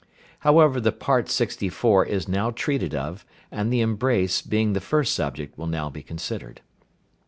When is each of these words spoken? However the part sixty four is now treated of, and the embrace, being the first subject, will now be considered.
However 0.39 0.81
the 0.81 0.91
part 0.91 1.29
sixty 1.29 1.69
four 1.69 2.03
is 2.03 2.27
now 2.27 2.49
treated 2.49 2.95
of, 2.95 3.23
and 3.51 3.71
the 3.71 3.81
embrace, 3.81 4.41
being 4.41 4.73
the 4.73 4.81
first 4.81 5.13
subject, 5.13 5.55
will 5.59 5.67
now 5.67 5.91
be 5.91 6.01
considered. 6.01 6.61